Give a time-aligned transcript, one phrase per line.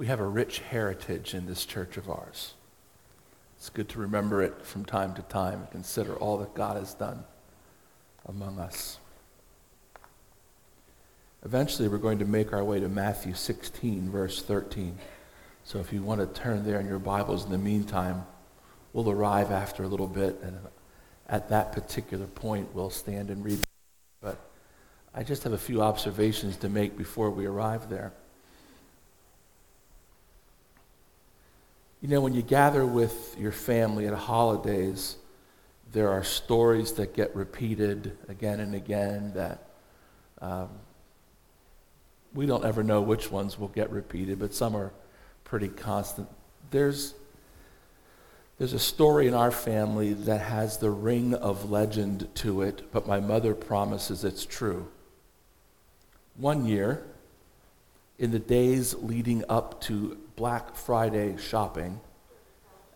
[0.00, 2.54] we have a rich heritage in this church of ours.
[3.58, 6.94] It's good to remember it from time to time and consider all that God has
[6.94, 7.22] done
[8.24, 8.98] among us.
[11.44, 14.96] Eventually, we're going to make our way to Matthew 16, verse 13.
[15.64, 18.24] So if you want to turn there in your Bibles in the meantime,
[18.94, 20.56] we'll arrive after a little bit, and
[21.28, 23.60] at that particular point, we'll stand and read.
[24.22, 24.38] But
[25.14, 28.14] I just have a few observations to make before we arrive there.
[32.00, 35.16] You know, when you gather with your family at holidays,
[35.92, 39.68] there are stories that get repeated again and again that
[40.40, 40.70] um,
[42.32, 44.92] we don't ever know which ones will get repeated, but some are
[45.44, 46.28] pretty constant.
[46.70, 47.12] There's,
[48.56, 53.06] there's a story in our family that has the ring of legend to it, but
[53.06, 54.88] my mother promises it's true.
[56.36, 57.02] One year,
[58.20, 61.98] in the days leading up to Black Friday shopping,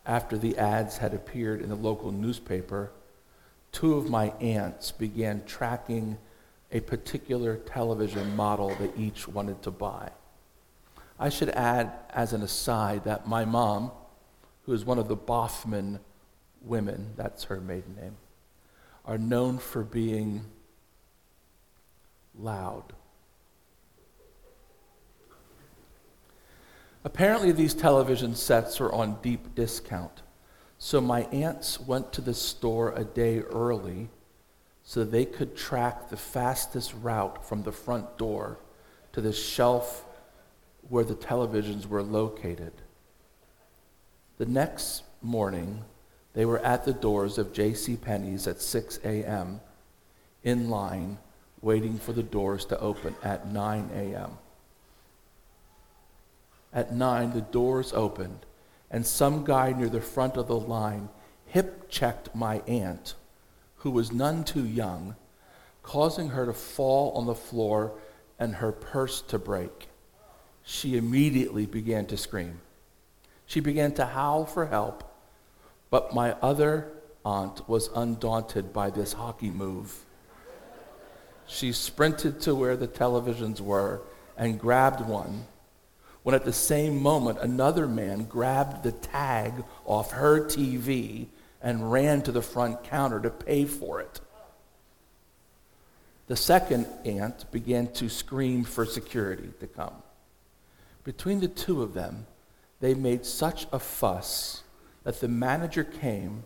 [0.04, 2.90] after the ads had appeared in the local newspaper,
[3.72, 6.18] two of my aunts began tracking
[6.72, 10.10] a particular television model that each wanted to buy.
[11.18, 13.92] I should add, as an aside, that my mom,
[14.66, 16.00] who is one of the Boffman
[16.60, 18.16] women, that's her maiden name,
[19.06, 20.44] are known for being
[22.38, 22.92] loud.
[27.04, 30.22] Apparently, these television sets are on deep discount.
[30.78, 34.08] So my aunts went to the store a day early
[34.82, 38.58] so they could track the fastest route from the front door
[39.12, 40.04] to the shelf
[40.88, 42.72] where the televisions were located.
[44.38, 45.84] The next morning,
[46.34, 47.96] they were at the doors of J.C.
[47.96, 49.60] Penney's at 6 a.m.
[50.42, 51.18] in line,
[51.62, 54.38] waiting for the doors to open at 9 a.m.
[56.74, 58.40] At 9, the doors opened,
[58.90, 61.08] and some guy near the front of the line
[61.46, 63.14] hip checked my aunt,
[63.76, 65.14] who was none too young,
[65.82, 67.92] causing her to fall on the floor
[68.38, 69.88] and her purse to break
[70.64, 72.60] she immediately began to scream.
[73.46, 75.04] She began to howl for help,
[75.90, 76.90] but my other
[77.24, 80.04] aunt was undaunted by this hockey move.
[81.46, 84.00] She sprinted to where the televisions were
[84.38, 85.46] and grabbed one,
[86.24, 91.26] when at the same moment another man grabbed the tag off her TV
[91.62, 94.20] and ran to the front counter to pay for it.
[96.26, 99.94] The second aunt began to scream for security to come.
[101.04, 102.26] Between the two of them,
[102.80, 104.62] they made such a fuss
[105.04, 106.44] that the manager came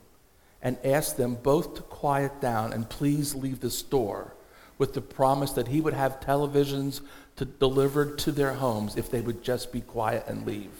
[0.60, 4.34] and asked them both to quiet down and please leave the store
[4.76, 7.00] with the promise that he would have televisions
[7.38, 10.70] to, delivered to their homes if they would just be quiet and leave.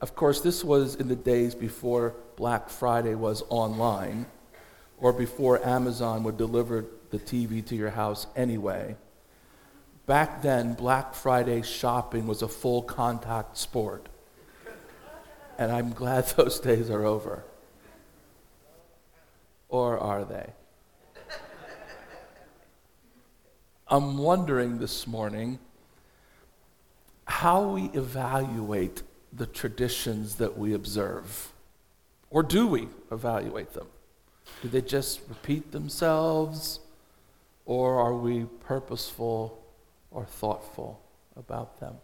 [0.00, 4.26] of course, this was in the days before Black Friday was online
[4.98, 8.96] or before Amazon would deliver the TV to your house anyway.
[10.06, 14.08] Back then, Black Friday shopping was a full contact sport.
[15.58, 17.44] And I'm glad those days are over.
[19.68, 20.52] Or are they?
[23.92, 25.58] I'm wondering this morning
[27.26, 29.02] how we evaluate
[29.34, 31.52] the traditions that we observe.
[32.30, 33.88] Or do we evaluate them?
[34.62, 36.80] Do they just repeat themselves?
[37.66, 39.62] Or are we purposeful
[40.10, 41.02] or thoughtful
[41.36, 41.96] about them?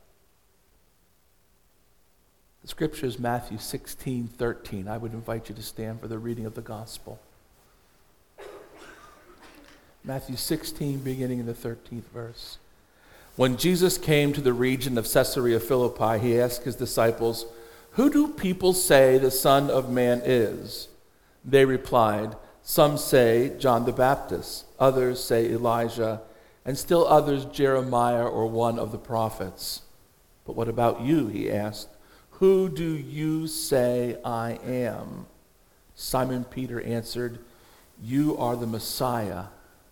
[2.60, 4.88] The scripture is Matthew 16, 13.
[4.88, 7.18] I would invite you to stand for the reading of the gospel.
[10.08, 12.56] Matthew 16, beginning in the 13th verse.
[13.36, 17.44] When Jesus came to the region of Caesarea Philippi, he asked his disciples,
[17.92, 20.88] Who do people say the Son of Man is?
[21.44, 26.22] They replied, Some say John the Baptist others say Elijah,
[26.64, 29.82] and still others Jeremiah or one of the prophets.
[30.46, 31.26] But what about you?
[31.26, 31.90] He asked.
[32.30, 35.26] Who do you say I am?
[35.94, 37.40] Simon Peter answered,
[38.02, 39.48] You are the Messiah,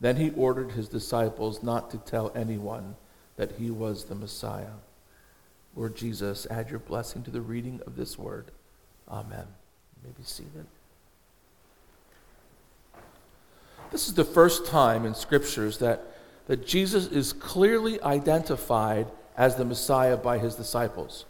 [0.00, 2.96] Then he ordered his disciples not to tell anyone
[3.36, 4.78] that he was the Messiah.
[5.74, 8.50] Lord Jesus, add your blessing to the reading of this word.
[9.08, 9.46] Amen.
[9.96, 10.66] You may be seated.
[13.90, 16.02] This is the first time in scriptures that,
[16.46, 19.06] that Jesus is clearly identified
[19.36, 21.24] as the Messiah by his disciples.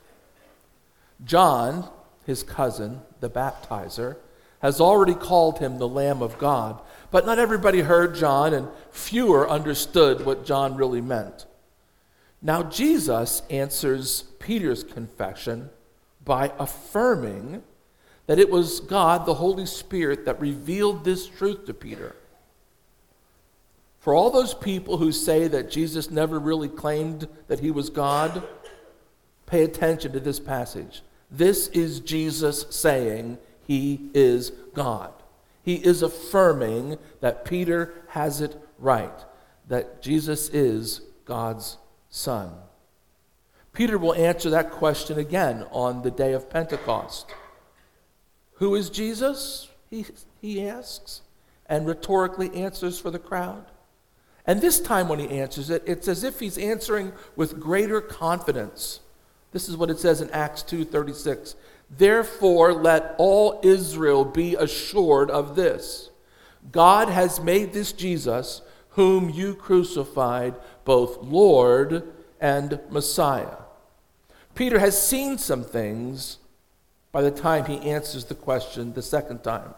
[1.25, 1.89] John,
[2.27, 4.17] his cousin, the baptizer,
[4.61, 9.49] has already called him the Lamb of God, but not everybody heard John, and fewer
[9.49, 11.47] understood what John really meant.
[12.43, 15.71] Now, Jesus answers Peter's confession
[16.25, 17.63] by affirming
[18.27, 22.15] that it was God, the Holy Spirit, that revealed this truth to Peter.
[23.99, 28.47] For all those people who say that Jesus never really claimed that he was God,
[29.47, 31.03] pay attention to this passage.
[31.31, 35.13] This is Jesus saying he is God.
[35.63, 39.13] He is affirming that Peter has it right,
[39.69, 41.77] that Jesus is God's
[42.09, 42.51] Son.
[43.75, 47.27] Peter will answer that question again on the day of Pentecost.
[48.55, 49.69] Who is Jesus?
[49.91, 50.07] He,
[50.41, 51.21] he asks,
[51.67, 53.67] and rhetorically answers for the crowd.
[54.47, 59.01] And this time, when he answers it, it's as if he's answering with greater confidence.
[59.53, 61.55] This is what it says in Acts 2:36.
[61.91, 66.11] Therefore, let all Israel be assured of this
[66.71, 70.55] God has made this Jesus, whom you crucified,
[70.85, 72.03] both Lord
[72.41, 73.57] and Messiah.
[74.55, 76.39] Peter has seen some things
[77.13, 79.75] by the time he answers the question the second time.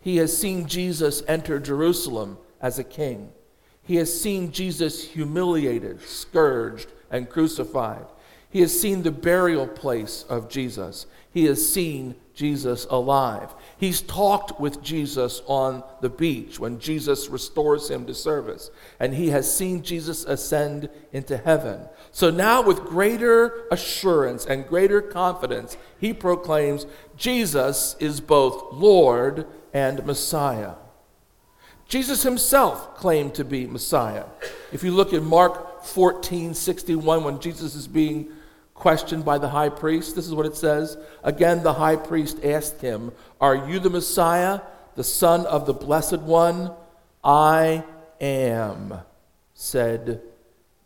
[0.00, 3.32] He has seen Jesus enter Jerusalem as a king.
[3.82, 8.06] He has seen Jesus humiliated, scourged, and crucified.
[8.52, 11.06] He has seen the burial place of Jesus.
[11.32, 13.54] He has seen Jesus alive.
[13.78, 18.70] He's talked with Jesus on the beach when Jesus restores him to service.
[19.00, 21.88] And he has seen Jesus ascend into heaven.
[22.10, 26.84] So now, with greater assurance and greater confidence, he proclaims
[27.16, 30.74] Jesus is both Lord and Messiah.
[31.88, 34.24] Jesus himself claimed to be Messiah.
[34.72, 38.30] If you look at Mark 14 61, when Jesus is being
[38.74, 40.16] questioned by the high priest.
[40.16, 40.96] This is what it says.
[41.22, 44.60] Again, the high priest asked him, Are you the Messiah,
[44.94, 46.72] the Son of the Blessed One?
[47.22, 47.84] I
[48.20, 48.94] am,
[49.54, 50.22] said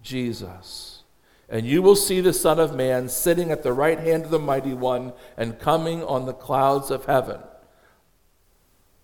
[0.03, 1.03] Jesus.
[1.49, 4.39] And you will see the Son of Man sitting at the right hand of the
[4.39, 7.41] Mighty One and coming on the clouds of heaven.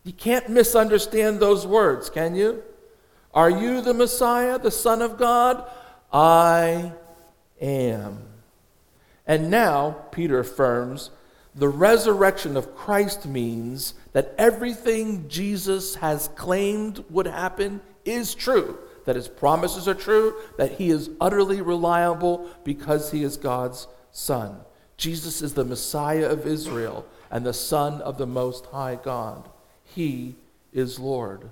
[0.04, 2.62] You can't misunderstand those words, can you?
[3.32, 5.70] Are you the Messiah, the Son of God?
[6.12, 6.92] I
[7.60, 8.31] am.
[9.26, 11.10] And now, Peter affirms,
[11.54, 19.16] the resurrection of Christ means that everything Jesus has claimed would happen is true, that
[19.16, 24.60] his promises are true, that he is utterly reliable because he is God's Son.
[24.96, 29.48] Jesus is the Messiah of Israel and the Son of the Most High God.
[29.84, 30.36] He
[30.72, 31.50] is Lord.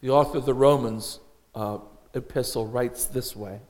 [0.00, 1.18] The author of the Romans
[1.54, 1.78] uh,
[2.14, 3.60] epistle writes this way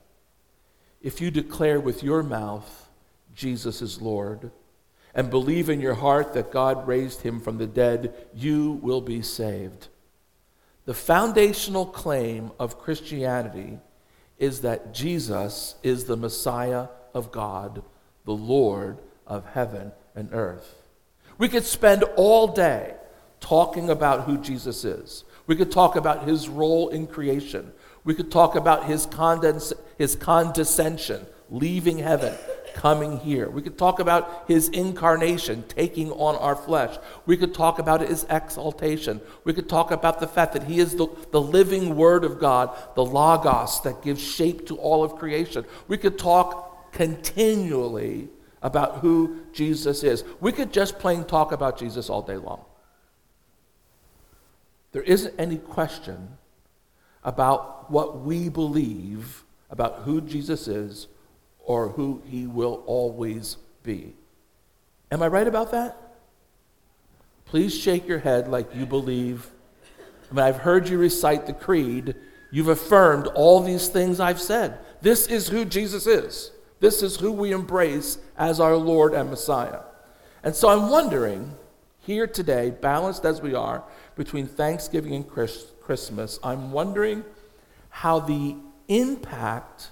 [1.01, 2.89] if you declare with your mouth
[3.33, 4.51] Jesus is Lord
[5.15, 9.21] and believe in your heart that God raised him from the dead, you will be
[9.21, 9.87] saved.
[10.85, 13.79] The foundational claim of Christianity
[14.37, 17.83] is that Jesus is the Messiah of God,
[18.25, 20.75] the Lord of heaven and earth.
[21.37, 22.95] We could spend all day
[23.39, 25.23] talking about who Jesus is.
[25.47, 27.71] We could talk about his role in creation.
[28.03, 32.35] We could talk about his, condens- his condescension, leaving heaven,
[32.73, 33.49] coming here.
[33.49, 36.97] We could talk about his incarnation, taking on our flesh.
[37.25, 39.21] We could talk about his exaltation.
[39.43, 42.75] We could talk about the fact that he is the, the living word of God,
[42.95, 45.65] the Logos that gives shape to all of creation.
[45.87, 48.29] We could talk continually
[48.61, 50.23] about who Jesus is.
[50.39, 52.63] We could just plain talk about Jesus all day long.
[54.91, 56.29] There isn't any question
[57.23, 61.07] about what we believe about who Jesus is
[61.59, 64.13] or who he will always be.
[65.11, 65.97] Am I right about that?
[67.45, 69.49] Please shake your head like you believe.
[70.29, 72.15] I mean, I've heard you recite the creed.
[72.51, 74.77] You've affirmed all these things I've said.
[75.01, 76.51] This is who Jesus is.
[76.79, 79.81] This is who we embrace as our Lord and Messiah.
[80.43, 81.55] And so I'm wondering,
[81.99, 83.83] here today, balanced as we are
[84.15, 85.27] between Thanksgiving and
[85.89, 87.23] Christmas, I'm wondering
[87.89, 88.55] how the
[88.89, 89.89] impact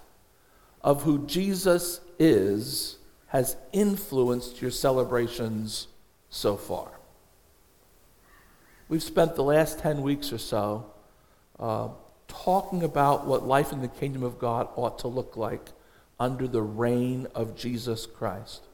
[0.84, 2.98] of who Jesus is
[3.30, 5.88] has influenced your celebrations
[6.30, 6.92] so far.
[8.88, 10.86] We've spent the last 10 weeks or so
[11.58, 11.88] uh,
[12.27, 15.70] talking about what life in the kingdom of God ought to look like
[16.20, 18.68] under the reign of Jesus Christ.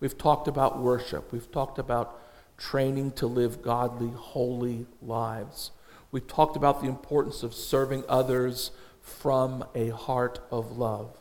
[0.00, 1.32] We've talked about worship.
[1.32, 2.18] We've talked about
[2.56, 5.72] training to live godly, holy lives.
[6.10, 8.70] We've talked about the importance of serving others
[9.00, 11.16] from a heart of love.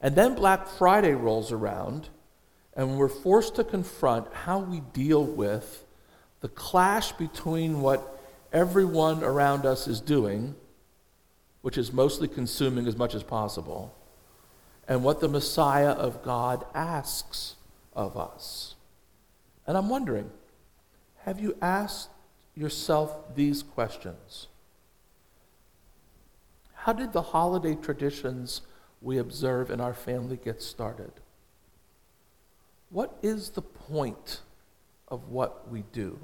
[0.00, 2.08] And then Black Friday rolls around,
[2.74, 5.84] and we're forced to confront how we deal with
[6.40, 8.20] the clash between what
[8.52, 10.54] everyone around us is doing,
[11.62, 13.94] which is mostly consuming as much as possible,
[14.86, 17.56] and what the Messiah of God asks
[17.94, 18.74] of us.
[19.66, 20.30] And I'm wondering
[21.24, 22.10] have you asked
[22.56, 24.48] yourself these questions?
[26.74, 28.62] How did the holiday traditions
[29.02, 31.12] we observe in our family get started?
[32.90, 34.40] What is the point
[35.08, 36.18] of what we do?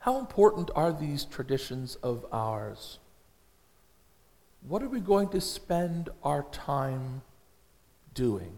[0.00, 2.98] How important are these traditions of ours?
[4.66, 7.22] What are we going to spend our time
[8.14, 8.52] doing?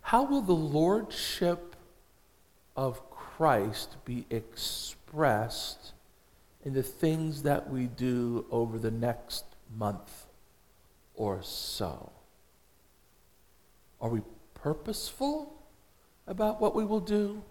[0.00, 1.76] How will the lordship
[2.76, 3.07] of
[3.38, 5.92] Christ be expressed
[6.64, 9.44] in the things that we do over the next
[9.76, 10.26] month
[11.14, 12.10] or so?
[14.00, 14.22] Are we
[14.54, 15.54] purposeful
[16.26, 17.44] about what we will do?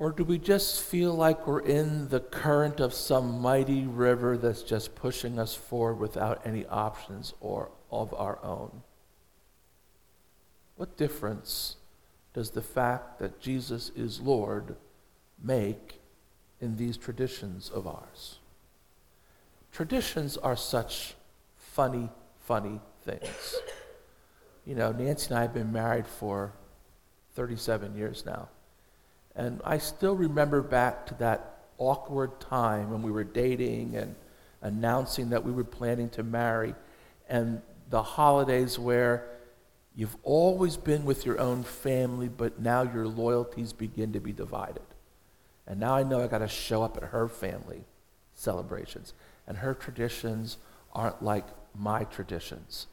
[0.00, 4.64] Or do we just feel like we're in the current of some mighty river that's
[4.64, 8.82] just pushing us forward without any options or of our own?
[10.74, 11.76] What difference
[12.34, 14.76] does the fact that Jesus is Lord
[15.42, 16.00] make
[16.60, 18.38] in these traditions of ours?
[19.72, 21.14] Traditions are such
[21.56, 22.10] funny,
[22.46, 23.56] funny things.
[24.66, 26.52] You know, Nancy and I have been married for
[27.34, 28.48] 37 years now.
[29.36, 34.14] And I still remember back to that awkward time when we were dating and
[34.62, 36.74] announcing that we were planning to marry,
[37.28, 37.60] and
[37.90, 39.26] the holidays where
[39.94, 44.82] you've always been with your own family, but now your loyalties begin to be divided.
[45.66, 47.84] And now I know I got to show up at her family
[48.34, 49.14] celebrations,
[49.46, 50.58] and her traditions
[50.92, 52.86] aren't like my traditions.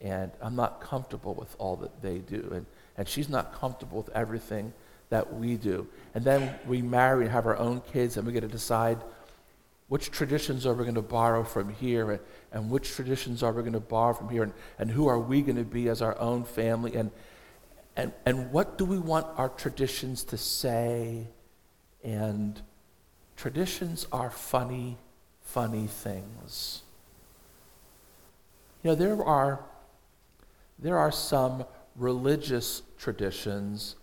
[0.00, 2.50] And I'm not comfortable with all that they do.
[2.52, 4.72] And, and she's not comfortable with everything
[5.10, 5.88] that we do.
[6.14, 8.98] And then we marry and have our own kids, and we get to decide
[9.88, 12.20] which traditions are we going to borrow from here, and,
[12.52, 15.40] and which traditions are we going to borrow from here, and, and who are we
[15.42, 17.10] going to be as our own family, and,
[17.96, 21.26] and, and what do we want our traditions to say?
[22.04, 22.60] And
[23.36, 24.98] traditions are funny,
[25.40, 26.82] funny things.
[28.82, 29.64] You know, there are,
[30.78, 31.64] there are some
[31.96, 33.96] religious traditions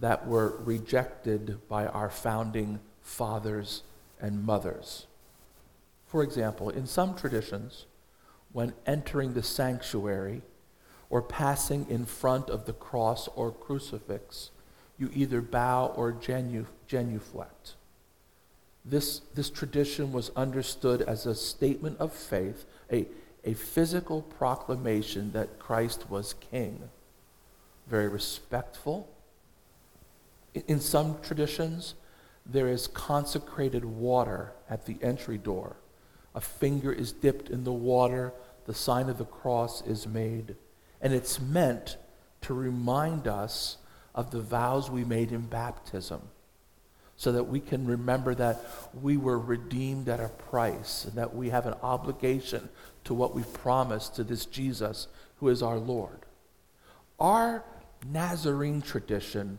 [0.00, 3.82] that were rejected by our founding fathers
[4.20, 5.06] and mothers.
[6.16, 7.84] For example, in some traditions,
[8.50, 10.40] when entering the sanctuary
[11.10, 14.48] or passing in front of the cross or crucifix,
[14.96, 17.74] you either bow or genu- genuflect.
[18.82, 23.06] This, this tradition was understood as a statement of faith, a,
[23.44, 26.88] a physical proclamation that Christ was king.
[27.88, 29.06] Very respectful,
[30.66, 31.92] in some traditions,
[32.46, 35.76] there is consecrated water at the entry door.
[36.36, 38.32] A finger is dipped in the water,
[38.66, 40.54] the sign of the cross is made,
[41.00, 41.96] and it's meant
[42.42, 43.78] to remind us
[44.14, 46.20] of the vows we made in baptism
[47.16, 48.62] so that we can remember that
[49.00, 52.68] we were redeemed at a price and that we have an obligation
[53.04, 56.26] to what we've promised to this Jesus who is our Lord.
[57.18, 57.64] Our
[58.04, 59.58] Nazarene tradition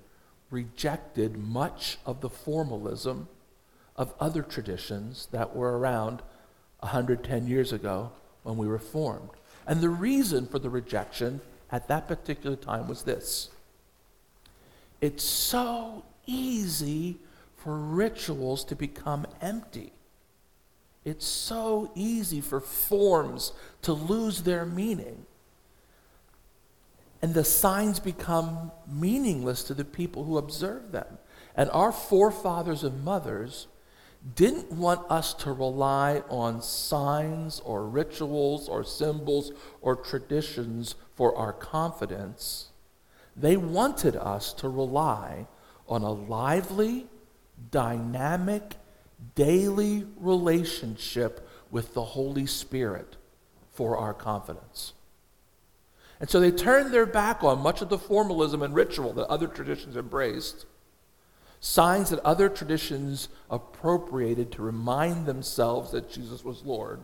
[0.51, 3.27] rejected much of the formalism
[3.95, 6.21] of other traditions that were around
[6.79, 8.11] 110 years ago
[8.43, 9.29] when we were formed.
[9.65, 11.41] And the reason for the rejection
[11.71, 13.49] at that particular time was this
[15.01, 17.17] it's so easy
[17.55, 19.93] for rituals to become empty.
[21.05, 23.53] It's so easy for forms
[23.83, 25.25] to lose their meaning
[27.21, 31.17] and the signs become meaningless to the people who observe them.
[31.55, 33.67] And our forefathers and mothers
[34.35, 41.53] didn't want us to rely on signs or rituals or symbols or traditions for our
[41.53, 42.69] confidence.
[43.35, 45.47] They wanted us to rely
[45.87, 47.07] on a lively,
[47.71, 48.75] dynamic,
[49.35, 53.15] daily relationship with the Holy Spirit
[53.71, 54.93] for our confidence.
[56.19, 59.47] And so they turned their back on much of the formalism and ritual that other
[59.47, 60.65] traditions embraced
[61.59, 67.01] signs that other traditions appropriated to remind themselves that Jesus was Lord,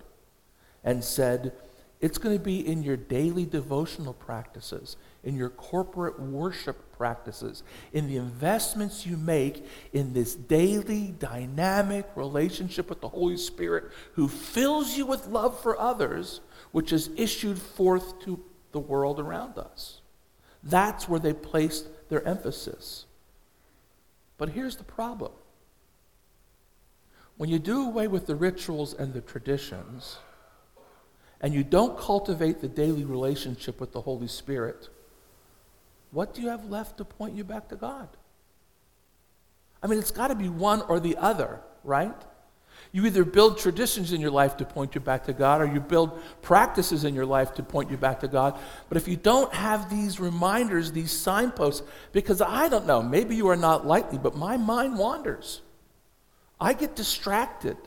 [0.83, 1.53] and said,
[2.01, 8.07] It's going to be in your daily devotional practices, in your corporate worship practices, in
[8.07, 14.98] the investments you make in this daily dynamic relationship with the Holy Spirit who fills
[14.98, 16.41] you with love for others,
[16.72, 20.01] which is issued forth to the world around us.
[20.63, 23.05] That's where they placed their emphasis.
[24.43, 25.31] But here's the problem
[27.38, 30.17] when you do away with the rituals and the traditions,
[31.39, 34.89] and you don't cultivate the daily relationship with the Holy Spirit,
[36.12, 38.09] what do you have left to point you back to God?
[39.81, 42.21] I mean, it's got to be one or the other, right?
[42.92, 45.80] You either build traditions in your life to point you back to God, or you
[45.80, 48.60] build practices in your life to point you back to God.
[48.88, 53.48] But if you don't have these reminders, these signposts, because I don't know, maybe you
[53.50, 55.62] are not likely, but my mind wanders.
[56.62, 57.77] I get distracted.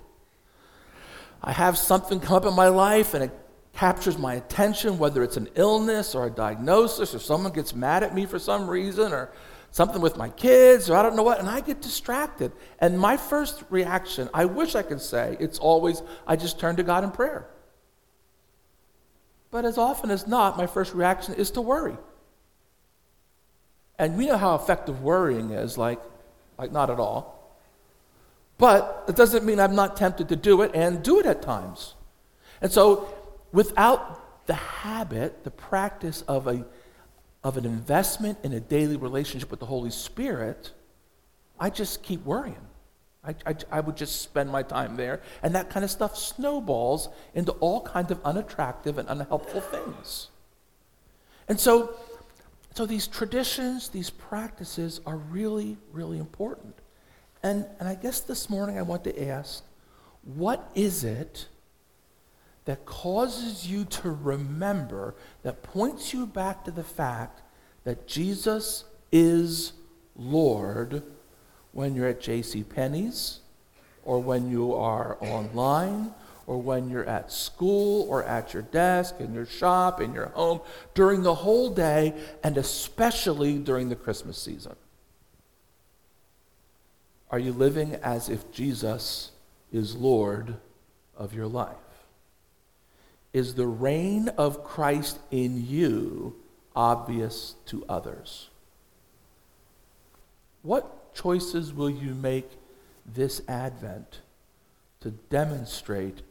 [1.43, 3.31] I have something come up in my life and it
[3.73, 8.15] captures my attention, whether it's an illness or a diagnosis, or someone gets mad at
[8.15, 9.31] me for some reason, or
[9.71, 12.53] something with my kids or I don't know what, and I get distracted.
[12.79, 16.83] And my first reaction, I wish I could say, it's always, I just turn to
[16.83, 17.47] God in prayer.
[19.51, 21.97] But as often as not, my first reaction is to worry.
[23.99, 26.01] And we know how effective worrying is, like,
[26.59, 27.57] like not at all.
[28.59, 31.95] But it doesn't mean I'm not tempted to do it and do it at times.
[32.61, 33.13] And so,
[33.53, 36.65] without the habit, the practice of a
[37.47, 40.73] of an investment in a daily relationship with the Holy Spirit,
[41.61, 42.67] I just keep worrying.
[43.25, 47.09] I, I, I, would just spend my time there, and that kind of stuff snowballs
[47.35, 50.31] into all kinds of unattractive and unhelpful things.
[51.47, 51.95] And so,
[52.75, 56.75] so these traditions, these practices are really, really important.
[57.45, 59.63] And, and I guess this morning I want to ask
[60.25, 61.47] what is it
[62.67, 67.41] that causes you to remember, that points you back to the fact
[67.85, 69.73] that Jesus is
[70.17, 71.03] Lord
[71.73, 72.65] when you're at J.C.
[72.65, 73.39] Penney's,
[74.05, 76.13] or when you are online,
[76.47, 80.61] or when you're at school, or at your desk, in your shop, in your home,
[80.95, 84.75] during the whole day, and especially during the Christmas season.
[87.31, 89.31] Are you living as if Jesus
[89.73, 90.57] is Lord
[91.17, 91.77] of your life?
[93.37, 96.37] Is the reign of Christ in you
[96.75, 98.49] obvious to others?
[100.63, 102.49] What choices will you make
[103.05, 104.21] this Advent
[105.01, 106.23] to demonstrate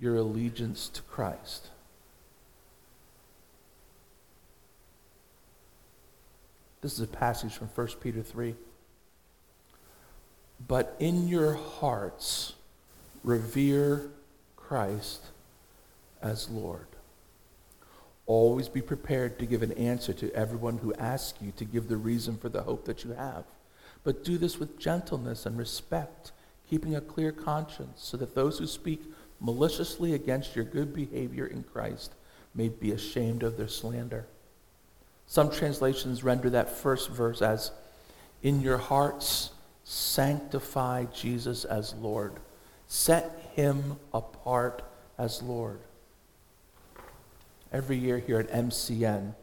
[0.00, 1.68] your allegiance to Christ?
[6.80, 8.54] This is a passage from 1 Peter 3.
[10.66, 12.54] But in your hearts,
[13.22, 14.08] revere
[14.56, 15.20] Christ
[16.26, 16.86] as Lord.
[18.26, 21.96] Always be prepared to give an answer to everyone who asks you to give the
[21.96, 23.44] reason for the hope that you have.
[24.02, 26.32] But do this with gentleness and respect,
[26.68, 29.02] keeping a clear conscience, so that those who speak
[29.40, 32.14] maliciously against your good behavior in Christ
[32.54, 34.26] may be ashamed of their slander.
[35.26, 37.70] Some translations render that first verse as,
[38.42, 39.50] In your hearts,
[39.84, 42.34] sanctify Jesus as Lord.
[42.88, 44.82] Set him apart
[45.18, 45.80] as Lord
[47.72, 49.34] every year here at MCN,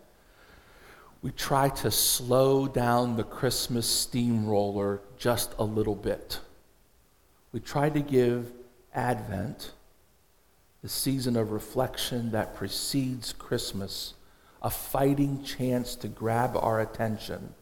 [1.21, 6.39] we try to slow down the Christmas steamroller just a little bit.
[7.53, 8.51] We try to give
[8.93, 9.71] Advent,
[10.81, 14.15] the season of reflection that precedes Christmas,
[14.61, 17.53] a fighting chance to grab our attention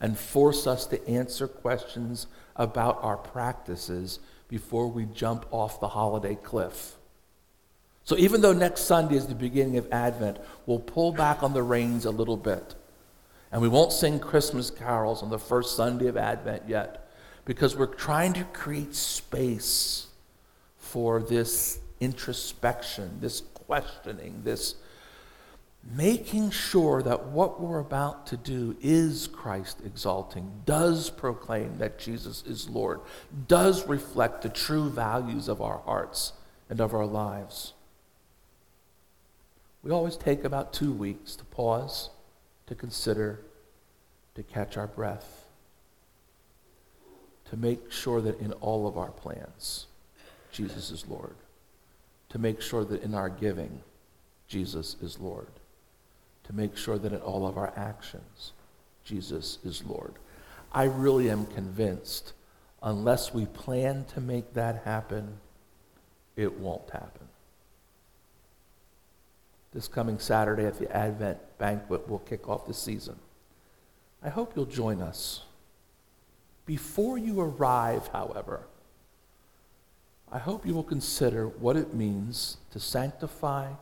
[0.00, 6.34] and force us to answer questions about our practices before we jump off the holiday
[6.34, 6.96] cliff.
[8.06, 11.62] So even though next Sunday is the beginning of Advent, we'll pull back on the
[11.62, 12.76] reins a little bit.
[13.50, 17.10] And we won't sing Christmas carols on the first Sunday of Advent yet
[17.44, 20.06] because we're trying to create space
[20.78, 24.76] for this introspection, this questioning, this
[25.96, 32.44] making sure that what we're about to do is Christ exalting, does proclaim that Jesus
[32.46, 33.00] is Lord,
[33.48, 36.34] does reflect the true values of our hearts
[36.70, 37.72] and of our lives.
[39.86, 42.10] We always take about two weeks to pause,
[42.66, 43.38] to consider,
[44.34, 45.46] to catch our breath,
[47.50, 49.86] to make sure that in all of our plans,
[50.50, 51.36] Jesus is Lord,
[52.30, 53.78] to make sure that in our giving,
[54.48, 55.52] Jesus is Lord,
[56.42, 58.54] to make sure that in all of our actions,
[59.04, 60.14] Jesus is Lord.
[60.72, 62.32] I really am convinced
[62.82, 65.38] unless we plan to make that happen,
[66.34, 67.28] it won't happen.
[69.76, 73.16] This coming Saturday at the Advent banquet, we'll kick off the season.
[74.22, 75.42] I hope you'll join us.
[76.64, 78.68] Before you arrive, however,
[80.32, 83.72] I hope you will consider what it means to sanctify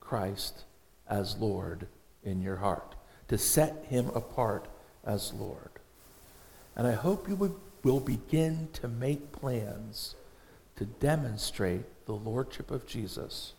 [0.00, 0.64] Christ
[1.06, 1.86] as Lord
[2.24, 2.94] in your heart,
[3.28, 4.68] to set him apart
[5.04, 5.68] as Lord.
[6.74, 10.14] And I hope you will begin to make plans
[10.76, 13.52] to demonstrate the Lordship of Jesus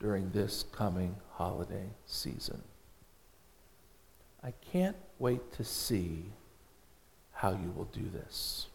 [0.00, 2.62] during this coming holiday season.
[4.42, 6.24] I can't wait to see
[7.32, 8.66] how you will do this.